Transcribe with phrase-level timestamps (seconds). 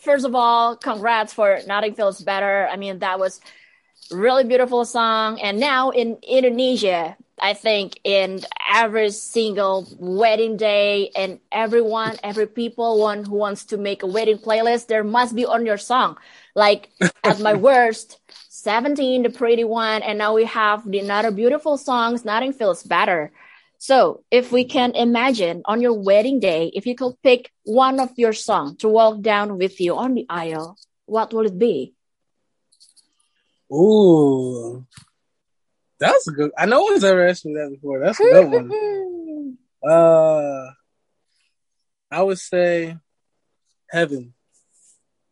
[0.00, 2.68] first of all, congrats for Nothing Feels Better.
[2.70, 3.40] I mean, that was
[4.10, 5.40] really beautiful song.
[5.40, 8.40] And now in Indonesia, I think in
[8.72, 14.38] every single wedding day and everyone, every people one who wants to make a wedding
[14.38, 16.16] playlist, there must be on your song.
[16.54, 16.90] Like
[17.24, 20.02] at my worst, 17, the pretty one.
[20.02, 22.24] And now we have the another beautiful songs.
[22.24, 23.32] Nothing feels better.
[23.80, 28.10] So if we can imagine on your wedding day, if you could pick one of
[28.18, 31.94] your song to walk down with you on the aisle, what will it be?
[33.72, 34.84] Ooh,
[35.98, 36.50] that's a good.
[36.58, 38.00] I know one's ever asked me that before.
[38.04, 39.56] That's a good one.
[39.90, 40.72] uh,
[42.10, 42.98] I would say
[43.88, 44.34] Heaven.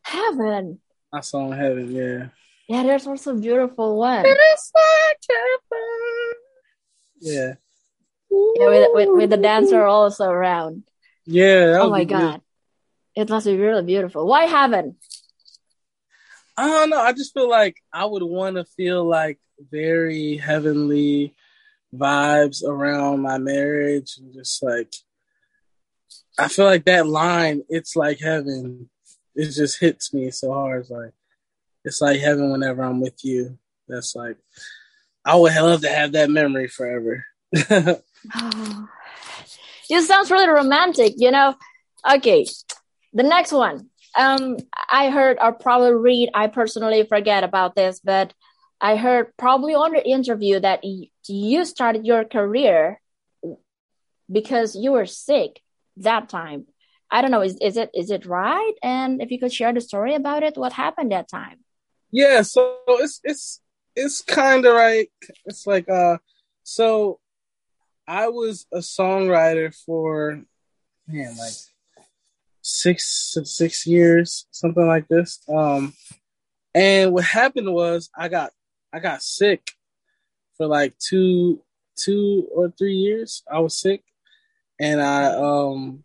[0.00, 0.80] Heaven.
[1.12, 1.92] I saw Heaven.
[1.92, 2.28] Yeah.
[2.70, 4.24] Yeah, there's also a beautiful one.
[4.24, 6.32] It is like heaven.
[7.20, 7.54] Yeah.
[8.30, 10.84] Yeah, with, with with the dancer also around.
[11.26, 11.78] Yeah.
[11.80, 12.42] Oh my god,
[13.16, 14.26] it must be really beautiful.
[14.26, 14.96] Why Heaven?
[16.56, 17.00] I don't know.
[17.00, 19.38] I just feel like I would want to feel like
[19.70, 21.34] very heavenly
[21.94, 24.92] vibes around my marriage and just like
[26.38, 28.88] I feel like that line, it's like heaven.
[29.34, 30.82] It just hits me so hard.
[30.82, 31.12] It's like
[31.84, 33.58] it's like heaven whenever I'm with you.
[33.88, 34.36] That's like
[35.24, 37.24] I would love to have that memory forever.
[38.34, 38.88] oh.
[39.88, 41.56] It sounds really romantic, you know.
[42.08, 42.46] Okay,
[43.12, 43.90] the next one.
[44.16, 44.56] Um,
[44.88, 46.30] I heard or probably read.
[46.34, 48.32] I personally forget about this, but
[48.80, 50.82] I heard probably on the interview that
[51.28, 53.00] you started your career
[54.30, 55.60] because you were sick
[55.98, 56.66] that time.
[57.10, 57.42] I don't know.
[57.42, 58.74] Is is it is it right?
[58.82, 61.58] And if you could share the story about it, what happened that time?
[62.10, 63.60] Yeah, so it's it's
[63.94, 65.08] it's kind of right.
[65.44, 66.18] It's like uh,
[66.62, 67.19] so
[68.06, 70.42] I was a songwriter for
[71.06, 71.52] man like
[72.62, 75.40] six six years, something like this.
[75.48, 75.94] Um,
[76.74, 78.52] and what happened was I got
[78.92, 79.72] I got sick
[80.56, 81.62] for like two
[81.96, 83.42] two or three years.
[83.50, 84.02] I was sick,
[84.78, 86.04] and I um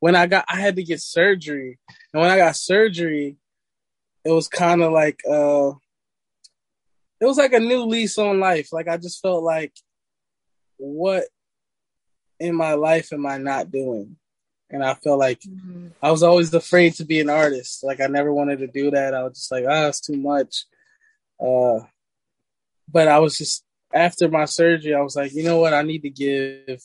[0.00, 1.78] when I got I had to get surgery,
[2.12, 3.36] and when I got surgery,
[4.24, 5.72] it was kind of like uh
[7.18, 8.72] it was like a new lease on life.
[8.72, 9.72] Like I just felt like
[10.78, 11.24] what
[12.38, 14.16] in my life am I not doing?
[14.68, 15.88] And I felt like mm-hmm.
[16.02, 17.84] I was always afraid to be an artist.
[17.84, 19.14] Like I never wanted to do that.
[19.14, 20.64] I was just like, ah, oh, it's too much.
[21.40, 21.80] Uh,
[22.90, 25.74] but I was just after my surgery, I was like, you know what?
[25.74, 26.82] I need to give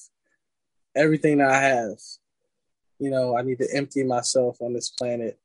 [0.96, 1.98] everything that I have.
[3.00, 5.40] You know, I need to empty myself on this planet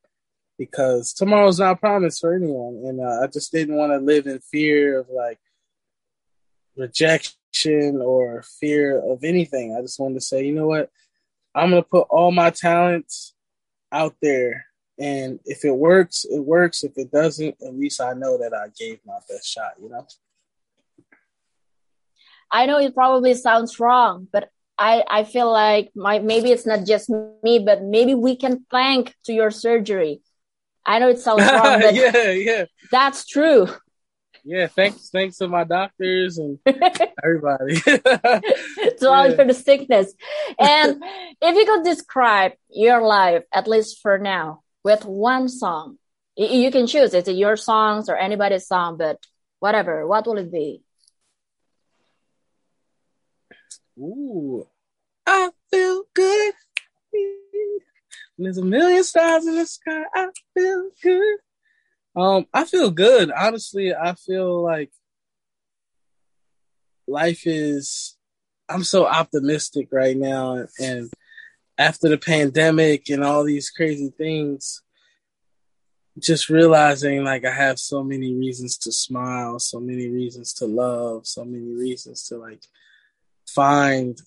[0.59, 4.39] because tomorrow's not promised for anyone, and uh, I just didn't want to live in
[4.41, 5.39] fear of like
[6.77, 9.77] rejection or fear of anything.
[9.77, 10.91] I just wanted to say, you know what?
[11.55, 13.35] I'm gonna put all my talents
[13.93, 14.67] out there
[14.99, 16.83] and if it works, it works.
[16.83, 20.07] If it doesn't, at least I know that I gave my best shot, you know?
[22.51, 26.87] I know it probably sounds wrong, but I, I feel like my, maybe it's not
[26.87, 27.11] just
[27.43, 30.23] me, but maybe we can thank to your surgery.
[30.85, 33.69] I know it sounds wrong, but yeah, yeah, that's true.
[34.49, 36.61] Yeah, thanks, thanks to my doctors and
[37.25, 37.81] everybody.
[37.81, 40.15] to all for the sickness.
[40.57, 41.03] And
[41.43, 45.99] if you could describe your life, at least for now, with one song.
[46.37, 47.13] You can choose.
[47.13, 49.19] Is it your songs or anybody's song, but
[49.59, 50.07] whatever.
[50.07, 50.81] What will it be?
[53.99, 54.65] Ooh,
[55.27, 56.55] I feel good.
[58.39, 60.03] There's a million stars in the sky.
[60.15, 61.39] I feel good.
[62.17, 63.31] Um, I feel good.
[63.31, 64.91] Honestly, I feel like
[67.07, 68.17] life is.
[68.69, 71.13] I'm so optimistic right now, and
[71.79, 74.83] after the pandemic and all these crazy things,
[76.19, 81.27] just realizing like I have so many reasons to smile, so many reasons to love,
[81.27, 82.63] so many reasons to like
[83.47, 84.19] find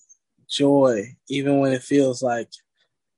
[0.48, 2.48] joy, even when it feels like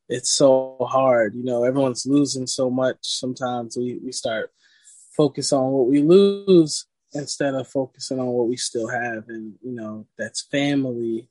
[0.08, 1.34] it's so hard.
[1.34, 2.96] You know, everyone's losing so much.
[3.02, 4.50] Sometimes we, we start
[5.22, 9.28] focus on what we lose instead of focusing on what we still have.
[9.28, 11.28] And, you know, that's family,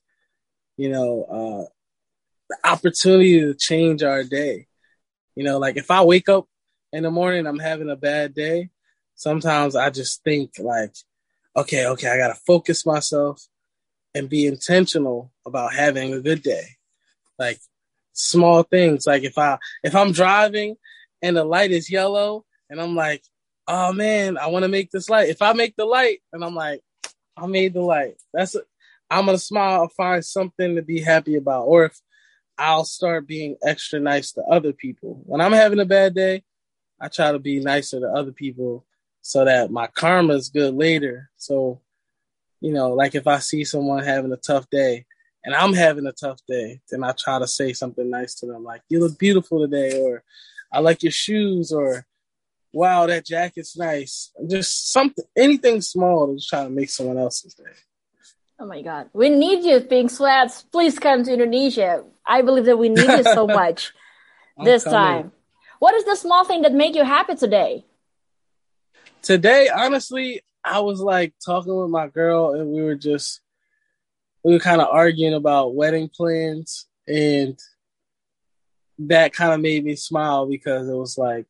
[0.78, 1.66] you know, uh,
[2.50, 4.68] the opportunity to change our day.
[5.36, 6.48] You know, like if I wake up
[6.94, 8.70] in the morning, I'm having a bad day.
[9.16, 10.96] Sometimes I just think like,
[11.58, 13.46] okay, okay, I gotta focus myself
[14.16, 16.78] and be intentional about having a good day.
[17.38, 17.60] Like
[18.14, 19.06] small things.
[19.06, 20.78] Like if I if I'm driving
[21.22, 23.24] and the light is yellow and I'm like,
[23.68, 25.30] oh man, I want to make this light.
[25.30, 26.82] If I make the light and I'm like,
[27.38, 28.16] I made the light.
[28.34, 28.56] That's
[29.10, 29.88] I'm gonna smile.
[29.90, 31.64] find something to be happy about.
[31.64, 32.00] Or if
[32.58, 35.22] I'll start being extra nice to other people.
[35.26, 36.44] When I'm having a bad day,
[37.00, 38.86] I try to be nicer to other people
[39.22, 41.30] so that my karma is good later.
[41.38, 41.82] So,
[42.60, 45.06] you know, like if I see someone having a tough day
[45.44, 48.64] and I'm having a tough day, then I try to say something nice to them,
[48.64, 50.24] like, you look beautiful today, or
[50.72, 52.06] I like your shoes, or
[52.74, 54.32] wow, that jacket's nice.
[54.48, 57.64] Just something, anything small to try to make someone else's day.
[58.60, 59.10] Oh my God.
[59.14, 60.64] We need you, Pink Sweats.
[60.64, 62.04] Please come to Indonesia.
[62.26, 63.92] I believe that we need you so much
[64.64, 65.00] this coming.
[65.00, 65.32] time.
[65.80, 67.84] What is the small thing that made you happy today?
[69.24, 73.42] Today, honestly, I was like talking with my girl and we were just
[74.44, 77.58] we were kind of arguing about wedding plans and
[79.00, 81.48] that kind of made me smile because it was like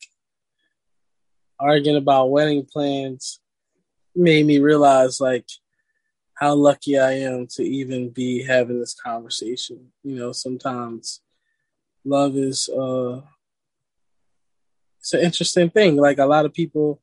[1.61, 3.39] arguing about wedding plans
[4.15, 5.45] made me realize like
[6.35, 9.91] how lucky I am to even be having this conversation.
[10.03, 11.21] You know, sometimes
[12.03, 13.21] love is uh
[14.99, 15.97] it's an interesting thing.
[15.97, 17.01] Like a lot of people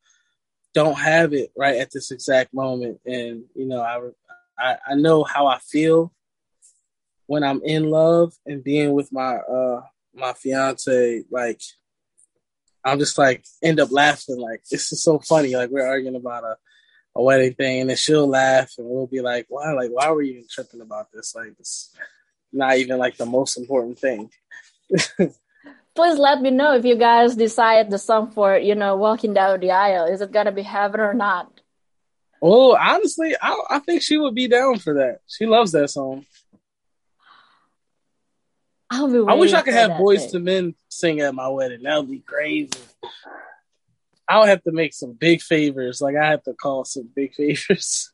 [0.75, 4.01] don't have it right at this exact moment and you know I
[4.59, 6.13] I, I know how I feel
[7.27, 9.83] when I'm in love and being with my uh
[10.15, 11.61] my fiance, like
[12.89, 14.39] I'm just like end up laughing.
[14.39, 15.55] Like this is so funny.
[15.55, 16.57] Like we're arguing about a,
[17.17, 19.73] a wedding thing, and then she'll laugh, and we'll be like, "Why?
[19.73, 21.35] Like why were you even tripping about this?
[21.35, 21.95] Like it's
[22.53, 24.31] not even like the most important thing."
[25.95, 29.61] Please let me know if you guys decide the song for you know walking down
[29.61, 30.07] the aisle.
[30.07, 31.61] Is it gonna be heaven or not?
[32.41, 35.21] Oh, honestly, I I think she would be down for that.
[35.27, 36.25] She loves that song.
[38.91, 41.83] I wish I could have Boyz II Men sing at my wedding.
[41.83, 42.71] That would be crazy.
[44.27, 46.01] I would have to make some big favors.
[46.01, 48.13] Like I have to call some big favors.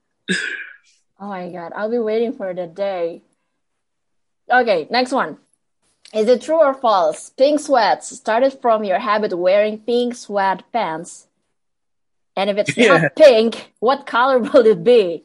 [1.20, 3.22] oh my god, I'll be waiting for the day.
[4.50, 5.38] Okay, next one.
[6.12, 7.30] Is it true or false?
[7.30, 11.26] Pink sweats started from your habit wearing pink sweatpants
[12.36, 12.98] and if it's yeah.
[12.98, 15.24] not pink, what color will it be?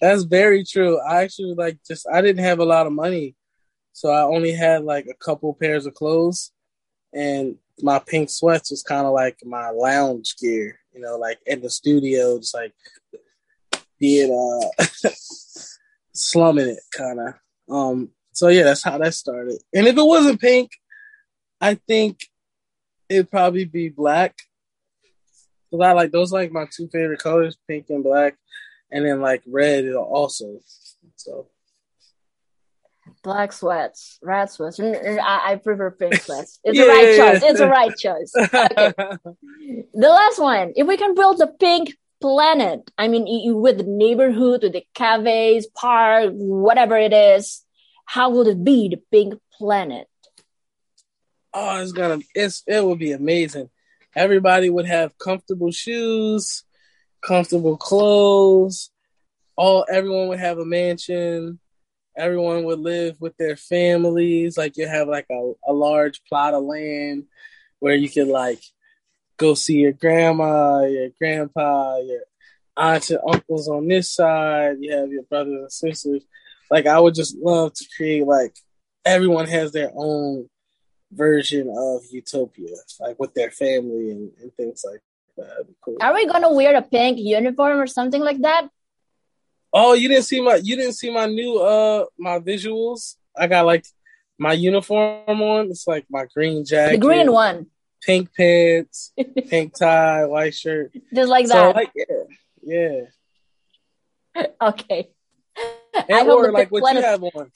[0.00, 1.00] That's very true.
[1.00, 3.34] I actually like just I didn't have a lot of money.
[3.98, 6.52] So I only had like a couple pairs of clothes
[7.12, 11.60] and my pink sweats was kind of like my lounge gear, you know, like in
[11.62, 12.72] the studio, just like
[13.98, 14.84] being uh
[16.14, 17.34] slumming it kind of.
[17.68, 19.60] Um so yeah, that's how that started.
[19.74, 20.70] And if it wasn't pink,
[21.60, 22.20] I think
[23.08, 24.36] it'd probably be black
[25.72, 28.36] Cause I like those like my two favorite colors, pink and black,
[28.92, 30.60] and then like red also.
[31.16, 31.48] So
[33.22, 34.78] black sweats, red sweats.
[34.78, 36.60] Mm, mm, I, I prefer pink sweats.
[36.64, 37.42] It's yeah, the right yeah, choice.
[37.42, 37.50] Yeah.
[37.50, 38.32] It's the right choice.
[38.36, 38.92] Okay.
[39.94, 40.72] the last one.
[40.76, 43.26] If we can build a pink planet, I mean,
[43.60, 47.64] with the neighborhood, with the cafes, park, whatever it is,
[48.04, 50.08] how would it be the pink planet?
[51.54, 52.18] Oh, it's gonna.
[52.34, 53.70] It's it would be amazing
[54.18, 56.64] everybody would have comfortable shoes,
[57.22, 58.90] comfortable clothes.
[59.56, 61.60] All everyone would have a mansion.
[62.18, 64.58] Everyone would live with their families.
[64.58, 67.24] Like you have like a, a large plot of land
[67.78, 68.60] where you could like
[69.36, 72.22] go see your grandma, your grandpa, your
[72.76, 74.76] aunts and uncles on this side.
[74.80, 76.24] You have your brothers and sisters.
[76.70, 78.56] Like I would just love to create like
[79.04, 80.48] everyone has their own
[81.12, 85.00] version of Utopia, like with their family and, and things like
[85.36, 85.66] that.
[85.80, 85.96] Cool.
[86.00, 88.68] Are we gonna wear a pink uniform or something like that?
[89.72, 93.16] Oh, you didn't see my you didn't see my new uh my visuals.
[93.36, 93.84] I got like
[94.38, 95.70] my uniform on.
[95.70, 97.66] It's like my green jacket, the green one,
[98.02, 99.12] pink pants,
[99.48, 101.74] pink tie, white shirt, just like that.
[101.74, 103.02] like yeah,
[104.34, 104.44] yeah.
[104.62, 105.10] okay.
[106.08, 107.50] And or like what you have on.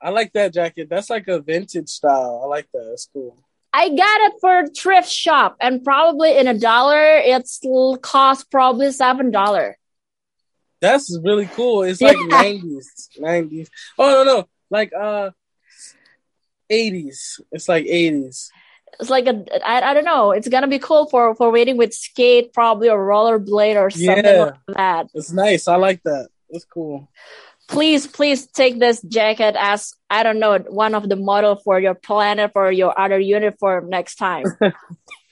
[0.00, 0.88] I like that jacket.
[0.90, 2.42] That's like a vintage style.
[2.44, 2.86] I like that.
[2.88, 3.38] That's cool.
[3.72, 7.60] I got it for thrift shop and probably in a dollar, it's
[8.02, 9.76] cost probably seven dollar.
[10.84, 11.82] That's really cool.
[11.82, 13.22] It's like nineties, yeah.
[13.26, 13.70] nineties.
[13.98, 15.30] Oh no, no, like uh,
[16.68, 17.40] eighties.
[17.50, 18.50] It's like eighties.
[19.00, 20.32] It's like a I, I don't know.
[20.32, 24.44] It's gonna be cool for for waiting with skate probably or rollerblade or something yeah.
[24.44, 25.06] like that.
[25.14, 25.68] It's nice.
[25.68, 26.28] I like that.
[26.50, 27.08] It's cool
[27.66, 31.94] please please take this jacket as i don't know one of the model for your
[31.94, 34.44] planet for your other uniform next time